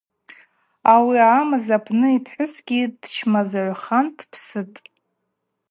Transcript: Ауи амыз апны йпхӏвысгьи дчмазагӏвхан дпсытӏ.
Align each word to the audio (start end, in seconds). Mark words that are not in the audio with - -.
Ауи 0.93 1.17
амыз 1.39 1.65
апны 1.77 2.07
йпхӏвысгьи 2.15 2.81
дчмазагӏвхан 3.01 4.05
дпсытӏ. 4.17 4.77